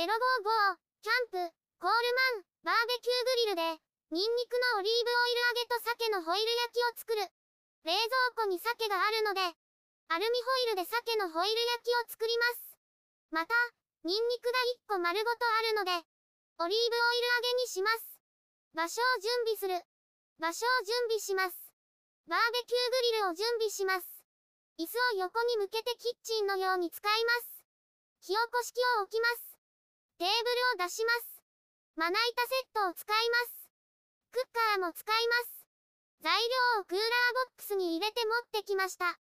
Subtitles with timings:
[0.00, 0.08] 055、
[1.04, 2.08] キャンプ、コール
[2.40, 3.84] マン、バーベキューグリルで、
[4.16, 7.28] ニンニクのオリーブオイル揚げと鮭のホイル焼きを作る。
[7.84, 12.80] 冷蔵庫に鮭があるので、アルミホイルで鮭のホイル焼きを作ります。
[13.28, 13.52] また、
[14.08, 14.56] ニンニクが
[14.88, 18.16] 1個丸ごとあるので、オリーブオイル揚げにします。
[18.72, 19.84] 場所を準備する。
[20.40, 21.52] 場所を準備します。
[22.24, 24.08] バーベキューグリルを準備します。
[24.80, 27.60] 椅子を横に向けてキッチンのように使います。
[28.24, 29.49] 火起こし器を置きます。
[30.20, 31.40] テーブルを出します。
[31.96, 33.72] まな板セットを使います。
[34.36, 35.64] クッカーも使います。
[36.20, 36.36] 材
[36.76, 37.08] 料をクーラー
[37.48, 39.16] ボックスに入れて持ってきました。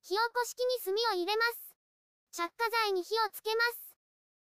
[0.00, 1.76] 火起こし器に炭を入れます。
[2.32, 3.92] 着火剤に火をつけます。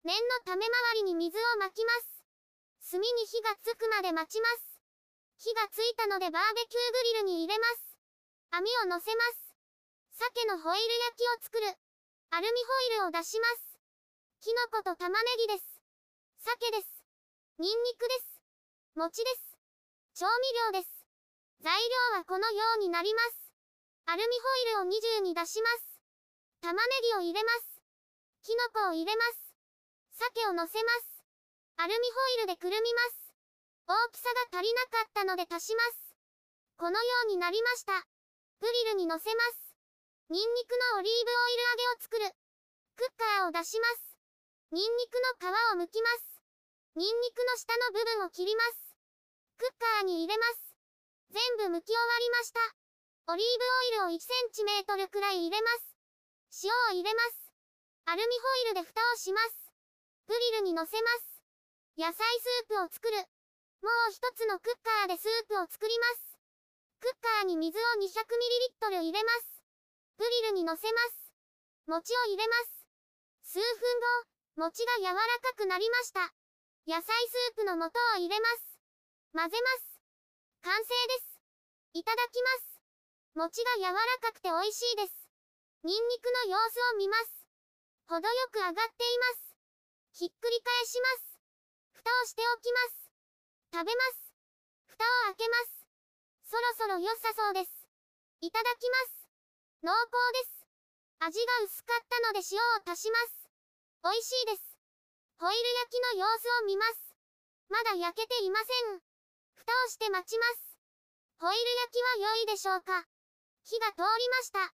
[0.03, 2.27] 念のため周りに水をまきます。
[2.91, 4.83] 炭に火がつくまで待ちます。
[5.39, 7.95] 火がついたのでバーベキューグリルに入れます。
[8.51, 9.55] 網を乗せます。
[10.19, 11.79] 鮭のホイル焼きを作る。
[12.35, 12.59] アルミ
[12.91, 13.79] ホイルを出します。
[14.43, 15.72] キノコと玉ねぎです。
[16.43, 16.91] 鮭です。
[17.63, 18.43] ニンニクです。
[18.99, 19.55] 餅です。
[20.19, 20.91] 調味料です。
[21.63, 23.55] 材料はこのようになります。
[24.11, 24.35] アルミ
[24.75, 26.03] ホイルを20に出します。
[26.61, 27.79] 玉ねぎを入れます。
[28.43, 29.55] キノコを入れます。
[30.19, 31.23] 鮭を乗せます。
[31.79, 33.31] アルミホイルでくるみます。
[33.87, 36.11] 大きさが足りなかったので足します。
[36.75, 37.95] このようになりました。
[38.59, 39.79] グリルに乗せます。
[40.27, 42.35] ニンニクのオリーブオイル揚げを作る。
[42.99, 44.19] クッカーを出します。
[44.73, 46.32] ニンニクの皮を剥きます。
[46.95, 48.93] ニンニクの下の部分を切ります。
[49.57, 50.77] クッカーに入れます。
[51.33, 52.61] 全部剥き終わりました。
[53.33, 53.47] オリー
[53.97, 55.97] ブオイルを1センチメートルくらい入れます。
[56.69, 57.49] 塩を入れます。
[58.05, 59.73] アルミホイルで蓋をします。
[60.29, 61.41] グリルに乗せます。
[61.97, 63.17] 野菜スープを作る。
[63.81, 66.37] もう一つのクッカーでスープを作ります。
[67.01, 69.65] クッカーに水を 200ml 入れます。
[70.19, 71.33] グリルに乗せます。
[71.87, 73.57] 餅を入れます。
[73.57, 73.65] 数分
[74.61, 76.35] 後、餅が柔らかくなりました。
[76.83, 78.67] 野菜スープの素を入れます。
[79.31, 80.03] 混ぜます。
[80.67, 81.39] 完成です。
[81.95, 82.83] いただきます。
[83.39, 85.15] 餅が柔らかくて美味しいです。
[85.87, 87.47] ニンニクの様子を見ます。
[88.11, 89.55] 程よく上がっています。
[90.11, 91.39] ひっくり返します。
[91.95, 93.15] 蓋をしておきます。
[93.71, 94.35] 食べます。
[94.91, 95.87] 蓋を開けます。
[96.51, 97.71] そろそろ良さそうです。
[98.41, 99.31] いただきます。
[99.87, 100.67] 濃厚です。
[101.21, 103.47] 味が薄かったので塩を足します。
[104.03, 104.72] 美味しいです。
[105.43, 107.19] ホイル焼きの様子を見ます。
[107.67, 109.03] まだ焼けていません。
[109.59, 110.79] 蓋をして待ちます。
[111.43, 113.03] ホイル焼きは良いでしょうか
[113.67, 114.71] 火が通りました。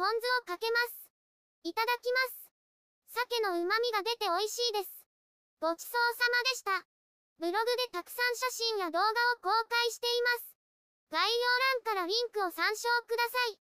[0.00, 1.12] ポン酢をかけます。
[1.60, 3.20] いただきます。
[3.20, 4.88] 鮭の旨味が出て美味しいです。
[5.60, 6.88] ごちそうさまでした。
[7.36, 9.12] ブログでたくさん写真や動画を
[9.44, 10.56] 公開しています。
[11.12, 13.67] 概要欄からリンクを参照ください。